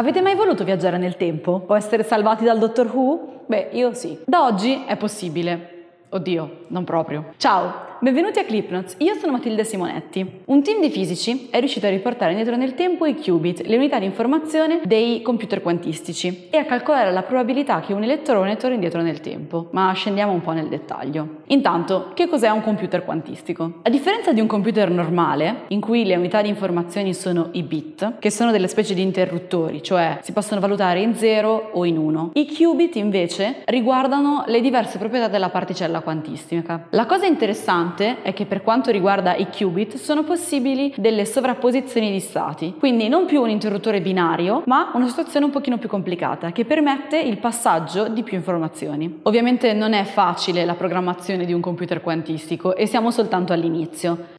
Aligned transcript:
Avete 0.00 0.22
mai 0.22 0.34
voluto 0.34 0.64
viaggiare 0.64 0.96
nel 0.96 1.18
tempo? 1.18 1.64
O 1.66 1.76
essere 1.76 2.04
salvati 2.04 2.42
dal 2.42 2.58
Dottor 2.58 2.86
Who? 2.90 3.42
Beh, 3.44 3.68
io 3.72 3.92
sì. 3.92 4.18
Da 4.24 4.46
oggi 4.46 4.84
è 4.86 4.96
possibile. 4.96 5.88
Oddio, 6.08 6.64
non 6.68 6.84
proprio. 6.84 7.34
Ciao, 7.36 7.89
benvenuti 8.02 8.38
a 8.38 8.44
Clipnotes, 8.44 8.94
io 8.98 9.14
sono 9.16 9.32
Matilde 9.32 9.62
Simonetti. 9.62 10.40
Un 10.46 10.62
team 10.62 10.80
di 10.80 10.88
fisici 10.88 11.48
è 11.50 11.58
riuscito 11.58 11.86
a 11.86 11.90
riportare 11.90 12.30
indietro 12.30 12.56
nel 12.56 12.74
tempo 12.74 13.04
i 13.04 13.14
qubit, 13.14 13.60
le 13.66 13.76
unità 13.76 13.98
di 13.98 14.06
informazione 14.06 14.80
dei 14.84 15.20
computer 15.20 15.60
quantistici, 15.60 16.48
e 16.50 16.56
a 16.56 16.64
calcolare 16.64 17.12
la 17.12 17.22
probabilità 17.22 17.80
che 17.80 17.92
un 17.92 18.02
elettrone 18.02 18.56
torni 18.56 18.76
indietro 18.76 19.02
nel 19.02 19.20
tempo. 19.20 19.68
Ma 19.72 19.92
scendiamo 19.92 20.32
un 20.32 20.40
po' 20.40 20.52
nel 20.52 20.68
dettaglio. 20.68 21.40
Intanto, 21.48 22.12
che 22.14 22.26
cos'è 22.26 22.48
un 22.48 22.62
computer 22.62 23.04
quantistico? 23.04 23.80
A 23.82 23.90
differenza 23.90 24.32
di 24.32 24.40
un 24.40 24.46
computer 24.46 24.90
normale, 24.90 25.64
in 25.68 25.80
cui 25.80 26.04
le 26.06 26.16
unità 26.16 26.40
di 26.40 26.48
informazioni 26.48 27.12
sono 27.12 27.48
i 27.52 27.62
bit, 27.62 28.14
che 28.18 28.30
sono 28.30 28.50
delle 28.50 28.68
specie 28.68 28.94
di 28.94 29.02
interruttori, 29.02 29.82
cioè 29.82 30.20
si 30.22 30.32
possono 30.32 30.60
valutare 30.60 31.00
in 31.00 31.14
0 31.14 31.70
o 31.74 31.84
in 31.84 31.98
1, 31.98 32.30
i 32.34 32.56
qubit 32.56 32.96
invece 32.96 33.56
riguardano 33.66 34.44
le 34.46 34.62
diverse 34.62 34.96
proprietà 34.96 35.28
della 35.28 35.50
particella 35.50 36.00
quantistica. 36.00 36.86
La 36.90 37.04
cosa 37.04 37.26
interessante 37.26 37.88
interessante 37.90 38.22
è 38.22 38.32
che 38.32 38.46
per 38.46 38.62
quanto 38.62 38.90
riguarda 38.90 39.36
i 39.36 39.48
qubit 39.48 39.96
sono 39.96 40.22
possibili 40.22 40.94
delle 40.96 41.24
sovrapposizioni 41.24 42.10
di 42.10 42.20
stati, 42.20 42.74
quindi 42.78 43.08
non 43.08 43.26
più 43.26 43.42
un 43.42 43.50
interruttore 43.50 44.00
binario, 44.00 44.62
ma 44.66 44.90
una 44.94 45.08
situazione 45.08 45.46
un 45.46 45.52
pochino 45.52 45.78
più 45.78 45.88
complicata 45.88 46.52
che 46.52 46.64
permette 46.64 47.18
il 47.20 47.38
passaggio 47.38 48.08
di 48.08 48.22
più 48.22 48.36
informazioni. 48.36 49.20
Ovviamente 49.24 49.72
non 49.72 49.92
è 49.92 50.04
facile 50.04 50.64
la 50.64 50.74
programmazione 50.74 51.44
di 51.44 51.52
un 51.52 51.60
computer 51.60 52.00
quantistico 52.00 52.76
e 52.76 52.86
siamo 52.86 53.10
soltanto 53.10 53.52
all'inizio. 53.52 54.38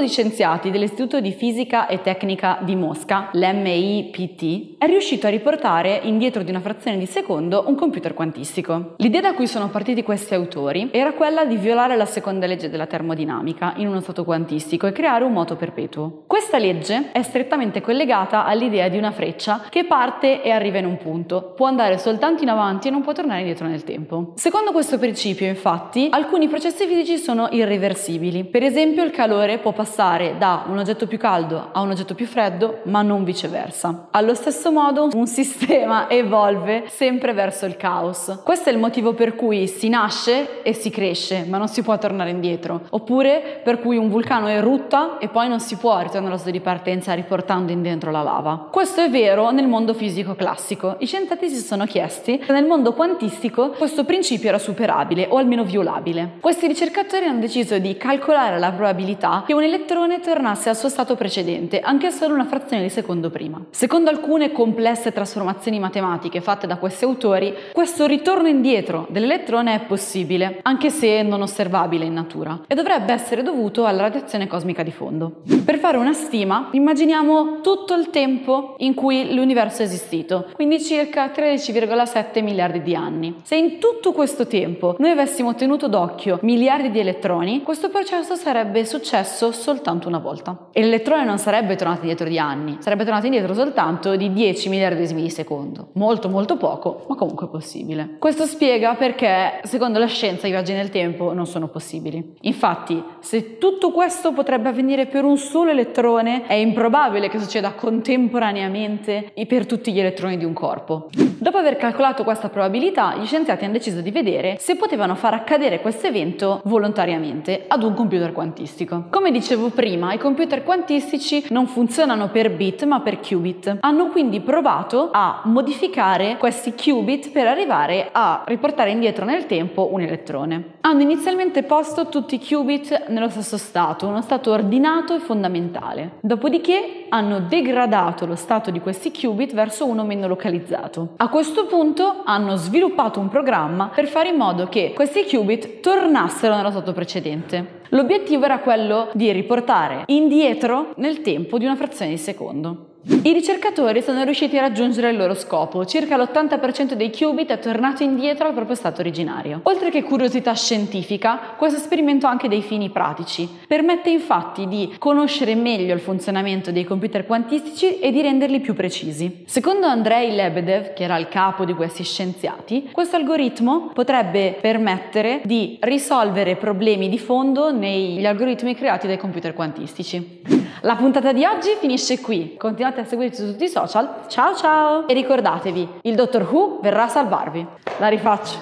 di 0.00 0.08
scienziati 0.08 0.70
dell'Istituto 0.70 1.20
di 1.20 1.32
Fisica 1.32 1.86
e 1.86 2.00
Tecnica 2.00 2.58
di 2.62 2.74
Mosca, 2.74 3.28
l'MIPT, 3.32 4.78
è 4.78 4.86
riuscito 4.86 5.26
a 5.26 5.30
riportare 5.30 6.00
indietro 6.04 6.42
di 6.42 6.50
una 6.50 6.60
frazione 6.60 6.96
di 6.96 7.06
secondo 7.06 7.64
un 7.66 7.74
computer 7.74 8.14
quantistico. 8.14 8.94
L'idea 8.96 9.20
da 9.20 9.34
cui 9.34 9.46
sono 9.46 9.68
partiti 9.68 10.02
questi 10.02 10.34
autori 10.34 10.88
era 10.90 11.12
quella 11.12 11.44
di 11.44 11.56
violare 11.56 11.96
la 11.96 12.06
seconda 12.06 12.46
legge 12.46 12.70
della 12.70 12.86
termodinamica 12.86 13.74
in 13.76 13.88
uno 13.88 14.00
stato 14.00 14.24
quantistico 14.24 14.86
e 14.86 14.92
creare 14.92 15.24
un 15.24 15.32
moto 15.32 15.56
perpetuo. 15.56 16.22
Questa 16.26 16.56
legge 16.58 17.12
è 17.12 17.22
strettamente 17.22 17.82
collegata 17.82 18.46
all'idea 18.46 18.88
di 18.88 18.96
una 18.96 19.10
freccia 19.10 19.66
che 19.68 19.84
parte 19.84 20.42
e 20.42 20.50
arriva 20.50 20.78
in 20.78 20.86
un 20.86 20.96
punto, 20.96 21.52
può 21.54 21.66
andare 21.66 21.98
soltanto 21.98 22.42
in 22.42 22.48
avanti 22.48 22.88
e 22.88 22.90
non 22.90 23.02
può 23.02 23.12
tornare 23.12 23.40
indietro 23.40 23.66
nel 23.66 23.84
tempo. 23.84 24.32
Secondo 24.36 24.72
questo 24.72 24.98
principio, 24.98 25.46
infatti, 25.46 26.08
alcuni 26.10 26.48
processi 26.48 26.86
fisici 26.86 27.18
sono 27.18 27.48
irreversibili. 27.50 28.44
Per 28.44 28.62
esempio, 28.62 29.04
il 29.04 29.10
calore 29.10 29.58
può 29.58 29.72
passare 29.72 29.88
da 29.96 30.64
un 30.66 30.78
oggetto 30.78 31.06
più 31.06 31.18
caldo 31.18 31.68
a 31.72 31.80
un 31.80 31.90
oggetto 31.90 32.14
più 32.14 32.26
freddo, 32.26 32.80
ma 32.84 33.02
non 33.02 33.24
viceversa. 33.24 34.06
Allo 34.12 34.34
stesso 34.34 34.70
modo, 34.70 35.08
un 35.12 35.26
sistema 35.26 36.08
evolve 36.10 36.84
sempre 36.88 37.32
verso 37.32 37.66
il 37.66 37.76
caos. 37.76 38.40
Questo 38.44 38.70
è 38.70 38.72
il 38.72 38.78
motivo 38.78 39.12
per 39.12 39.34
cui 39.34 39.66
si 39.66 39.88
nasce 39.88 40.62
e 40.62 40.72
si 40.72 40.90
cresce, 40.90 41.44
ma 41.46 41.58
non 41.58 41.68
si 41.68 41.82
può 41.82 41.98
tornare 41.98 42.30
indietro. 42.30 42.82
Oppure 42.90 43.60
per 43.62 43.80
cui 43.80 43.96
un 43.96 44.08
vulcano 44.08 44.48
erutta 44.48 45.18
e 45.18 45.28
poi 45.28 45.48
non 45.48 45.60
si 45.60 45.76
può 45.76 45.98
ritornare 45.98 46.28
allo 46.28 46.36
stato 46.36 46.52
di 46.52 46.60
partenza 46.60 47.12
riportando 47.12 47.72
in 47.72 47.82
dentro 47.82 48.10
la 48.10 48.22
lava. 48.22 48.68
Questo 48.70 49.02
è 49.02 49.10
vero 49.10 49.50
nel 49.50 49.66
mondo 49.66 49.92
fisico 49.92 50.34
classico. 50.34 50.96
I 51.00 51.06
scienziati 51.06 51.48
si 51.48 51.60
sono 51.60 51.84
chiesti 51.84 52.40
se 52.44 52.52
nel 52.52 52.64
mondo 52.64 52.94
quantistico 52.94 53.70
questo 53.70 54.04
principio 54.04 54.48
era 54.48 54.58
superabile 54.58 55.26
o 55.28 55.36
almeno 55.36 55.64
violabile. 55.64 56.38
Questi 56.40 56.66
ricercatori 56.66 57.26
hanno 57.26 57.40
deciso 57.40 57.78
di 57.78 57.96
calcolare 57.96 58.58
la 58.58 58.70
probabilità 58.70 59.42
che 59.46 59.52
un 59.52 59.62
elettrone 59.62 59.78
tornasse 59.84 60.68
al 60.68 60.76
suo 60.76 60.88
stato 60.88 61.14
precedente, 61.16 61.80
anche 61.80 62.10
solo 62.10 62.34
una 62.34 62.46
frazione 62.46 62.82
di 62.82 62.88
secondo 62.88 63.30
prima. 63.30 63.60
Secondo 63.70 64.10
alcune 64.10 64.52
complesse 64.52 65.12
trasformazioni 65.12 65.78
matematiche 65.78 66.40
fatte 66.40 66.66
da 66.66 66.76
questi 66.76 67.04
autori, 67.04 67.54
questo 67.72 68.06
ritorno 68.06 68.48
indietro 68.48 69.06
dell'elettrone 69.10 69.74
è 69.74 69.80
possibile, 69.80 70.60
anche 70.62 70.90
se 70.90 71.22
non 71.22 71.42
osservabile 71.42 72.04
in 72.04 72.12
natura, 72.12 72.60
e 72.66 72.74
dovrebbe 72.74 73.12
essere 73.12 73.42
dovuto 73.42 73.86
alla 73.86 74.02
radiazione 74.02 74.46
cosmica 74.46 74.82
di 74.82 74.92
fondo. 74.92 75.42
Per 75.64 75.78
fare 75.78 75.96
una 75.96 76.12
stima, 76.12 76.68
immaginiamo 76.72 77.60
tutto 77.60 77.94
il 77.94 78.10
tempo 78.10 78.74
in 78.78 78.94
cui 78.94 79.34
l'universo 79.34 79.82
è 79.82 79.84
esistito, 79.84 80.48
quindi 80.54 80.80
circa 80.80 81.26
13,7 81.26 82.42
miliardi 82.42 82.82
di 82.82 82.94
anni. 82.94 83.36
Se 83.42 83.56
in 83.56 83.78
tutto 83.78 84.12
questo 84.12 84.46
tempo 84.46 84.96
noi 84.98 85.10
avessimo 85.10 85.54
tenuto 85.54 85.88
d'occhio 85.88 86.38
miliardi 86.42 86.90
di 86.90 87.00
elettroni, 87.00 87.62
questo 87.62 87.88
processo 87.88 88.34
sarebbe 88.34 88.84
successo 88.84 88.98
successo 89.00 89.52
soltanto 89.70 90.08
una 90.08 90.18
volta. 90.18 90.68
E 90.72 90.82
l'elettrone 90.82 91.24
non 91.24 91.38
sarebbe 91.38 91.76
tornato 91.76 92.00
indietro 92.00 92.28
di 92.28 92.38
anni, 92.38 92.76
sarebbe 92.80 93.04
tornato 93.04 93.26
indietro 93.26 93.54
soltanto 93.54 94.16
di 94.16 94.32
10 94.32 94.68
miliardesimi 94.68 95.22
di 95.22 95.30
secondo. 95.30 95.88
Molto 95.94 96.28
molto 96.28 96.56
poco, 96.56 97.06
ma 97.08 97.14
comunque 97.14 97.48
possibile. 97.48 98.16
Questo 98.18 98.46
spiega 98.46 98.94
perché, 98.94 99.60
secondo 99.64 99.98
la 99.98 100.06
scienza, 100.06 100.46
i 100.46 100.50
viaggi 100.50 100.72
nel 100.72 100.90
tempo 100.90 101.32
non 101.32 101.46
sono 101.46 101.68
possibili. 101.68 102.34
Infatti, 102.42 103.02
se 103.20 103.58
tutto 103.58 103.92
questo 103.92 104.32
potrebbe 104.32 104.68
avvenire 104.68 105.06
per 105.06 105.24
un 105.24 105.38
solo 105.38 105.70
elettrone, 105.70 106.46
è 106.46 106.54
improbabile 106.54 107.28
che 107.28 107.38
succeda 107.38 107.72
contemporaneamente 107.72 109.32
per 109.46 109.66
tutti 109.66 109.92
gli 109.92 110.00
elettroni 110.00 110.36
di 110.36 110.44
un 110.44 110.52
corpo. 110.52 111.08
Dopo 111.42 111.56
aver 111.56 111.78
calcolato 111.78 112.22
questa 112.22 112.50
probabilità, 112.50 113.16
gli 113.16 113.24
scienziati 113.24 113.64
hanno 113.64 113.72
deciso 113.72 114.02
di 114.02 114.10
vedere 114.10 114.56
se 114.58 114.76
potevano 114.76 115.14
far 115.14 115.32
accadere 115.32 115.80
questo 115.80 116.06
evento 116.06 116.60
volontariamente 116.64 117.64
ad 117.66 117.82
un 117.82 117.94
computer 117.94 118.32
quantistico. 118.32 119.06
Come 119.08 119.30
dicevo 119.30 119.70
prima, 119.70 120.12
i 120.12 120.18
computer 120.18 120.62
quantistici 120.62 121.46
non 121.48 121.66
funzionano 121.66 122.28
per 122.28 122.50
bit 122.50 122.84
ma 122.84 123.00
per 123.00 123.20
qubit. 123.20 123.78
Hanno 123.80 124.08
quindi 124.08 124.40
provato 124.40 125.08
a 125.12 125.40
modificare 125.44 126.36
questi 126.36 126.74
qubit 126.74 127.30
per 127.30 127.46
arrivare 127.46 128.10
a 128.12 128.42
riportare 128.44 128.90
indietro 128.90 129.24
nel 129.24 129.46
tempo 129.46 129.88
un 129.94 130.02
elettrone. 130.02 130.72
Hanno 130.82 131.02
inizialmente 131.02 131.62
posto 131.62 132.08
tutti 132.08 132.36
i 132.36 132.38
qubit 132.40 133.08
nello 133.08 133.28
stesso 133.28 133.58
stato, 133.58 134.06
uno 134.06 134.22
stato 134.22 134.50
ordinato 134.50 135.14
e 135.14 135.18
fondamentale. 135.18 136.12
Dopodiché 136.20 137.04
hanno 137.10 137.40
degradato 137.40 138.24
lo 138.24 138.34
stato 138.34 138.70
di 138.70 138.80
questi 138.80 139.12
qubit 139.12 139.52
verso 139.52 139.86
uno 139.86 140.04
meno 140.04 140.26
localizzato. 140.26 141.10
A 141.16 141.28
questo 141.28 141.66
punto 141.66 142.22
hanno 142.24 142.56
sviluppato 142.56 143.20
un 143.20 143.28
programma 143.28 143.90
per 143.94 144.06
fare 144.06 144.30
in 144.30 144.36
modo 144.36 144.68
che 144.68 144.92
questi 144.94 145.26
qubit 145.26 145.80
tornassero 145.80 146.56
nello 146.56 146.70
stato 146.70 146.94
precedente. 146.94 147.80
L'obiettivo 147.90 148.46
era 148.46 148.60
quello 148.60 149.10
di 149.12 149.30
riportare 149.32 150.04
indietro 150.06 150.92
nel 150.96 151.20
tempo 151.20 151.58
di 151.58 151.66
una 151.66 151.76
frazione 151.76 152.12
di 152.12 152.18
secondo. 152.18 152.89
I 153.02 153.32
ricercatori 153.32 154.02
sono 154.02 154.22
riusciti 154.24 154.58
a 154.58 154.60
raggiungere 154.60 155.08
il 155.08 155.16
loro 155.16 155.32
scopo, 155.32 155.86
circa 155.86 156.18
l'80% 156.18 156.92
dei 156.92 157.10
qubit 157.10 157.50
è 157.50 157.58
tornato 157.58 158.02
indietro 158.02 158.46
al 158.46 158.52
proprio 158.52 158.76
stato 158.76 159.00
originario. 159.00 159.60
Oltre 159.62 159.88
che 159.90 160.02
curiosità 160.02 160.52
scientifica, 160.54 161.54
questo 161.56 161.78
esperimento 161.78 162.26
ha 162.26 162.30
anche 162.30 162.46
dei 162.46 162.60
fini 162.60 162.90
pratici. 162.90 163.48
Permette 163.66 164.10
infatti 164.10 164.68
di 164.68 164.96
conoscere 164.98 165.54
meglio 165.54 165.94
il 165.94 166.00
funzionamento 166.00 166.72
dei 166.72 166.84
computer 166.84 167.24
quantistici 167.24 168.00
e 168.00 168.12
di 168.12 168.20
renderli 168.20 168.60
più 168.60 168.74
precisi. 168.74 169.44
Secondo 169.46 169.86
Andrei 169.86 170.34
Lebedev, 170.34 170.92
che 170.92 171.04
era 171.04 171.16
il 171.16 171.28
capo 171.28 171.64
di 171.64 171.72
questi 171.72 172.04
scienziati, 172.04 172.90
questo 172.92 173.16
algoritmo 173.16 173.92
potrebbe 173.94 174.58
permettere 174.60 175.40
di 175.44 175.78
risolvere 175.80 176.56
problemi 176.56 177.08
di 177.08 177.18
fondo 177.18 177.72
negli 177.72 178.26
algoritmi 178.26 178.74
creati 178.74 179.06
dai 179.06 179.16
computer 179.16 179.54
quantistici. 179.54 180.59
La 180.82 180.96
puntata 180.96 181.32
di 181.32 181.44
oggi 181.44 181.76
finisce 181.78 182.20
qui. 182.20 182.56
Continuate 182.56 183.00
a 183.00 183.04
seguirci 183.04 183.42
su 183.42 183.50
tutti 183.50 183.64
i 183.64 183.68
social. 183.68 184.22
Ciao 184.28 184.54
ciao! 184.54 185.06
E 185.08 185.12
ricordatevi, 185.12 185.88
il 186.02 186.14
Dottor 186.14 186.50
Who 186.50 186.78
verrà 186.80 187.04
a 187.04 187.08
salvarvi. 187.08 187.66
La 187.98 188.08
rifaccio. 188.08 188.56